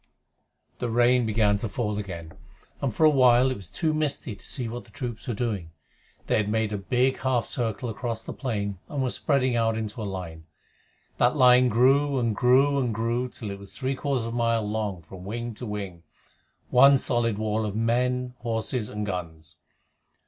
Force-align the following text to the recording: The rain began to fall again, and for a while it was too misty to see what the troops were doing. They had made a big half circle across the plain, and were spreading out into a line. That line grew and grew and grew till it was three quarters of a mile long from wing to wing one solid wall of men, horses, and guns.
The 0.79 0.89
rain 0.89 1.27
began 1.27 1.59
to 1.59 1.69
fall 1.69 1.99
again, 1.99 2.33
and 2.81 2.91
for 2.91 3.03
a 3.05 3.09
while 3.11 3.51
it 3.51 3.55
was 3.55 3.69
too 3.69 3.93
misty 3.93 4.35
to 4.35 4.43
see 4.47 4.67
what 4.67 4.85
the 4.85 4.89
troops 4.89 5.27
were 5.27 5.35
doing. 5.35 5.73
They 6.25 6.37
had 6.37 6.49
made 6.49 6.73
a 6.73 6.77
big 6.79 7.17
half 7.19 7.45
circle 7.45 7.87
across 7.87 8.23
the 8.25 8.33
plain, 8.33 8.79
and 8.89 9.03
were 9.03 9.11
spreading 9.11 9.55
out 9.55 9.77
into 9.77 10.01
a 10.01 10.05
line. 10.09 10.47
That 11.17 11.35
line 11.37 11.67
grew 11.69 12.17
and 12.19 12.35
grew 12.35 12.79
and 12.79 12.91
grew 12.95 13.29
till 13.29 13.51
it 13.51 13.59
was 13.59 13.73
three 13.73 13.93
quarters 13.93 14.25
of 14.25 14.33
a 14.33 14.37
mile 14.37 14.67
long 14.67 15.03
from 15.03 15.23
wing 15.23 15.53
to 15.53 15.67
wing 15.67 16.01
one 16.71 16.97
solid 16.97 17.37
wall 17.37 17.63
of 17.63 17.75
men, 17.75 18.33
horses, 18.39 18.89
and 18.89 19.05
guns. 19.05 19.57